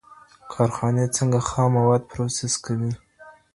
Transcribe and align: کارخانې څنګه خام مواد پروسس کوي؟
کارخانې 0.53 1.05
څنګه 1.15 1.39
خام 1.47 1.69
مواد 1.77 2.01
پروسس 2.11 2.53
کوي؟ 2.65 2.91